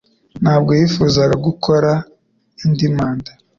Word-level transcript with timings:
Ntabwo 0.41 0.71
yifuzaga 0.79 1.35
gukora 1.47 1.91
indi 2.65 2.87
manda 2.95 3.31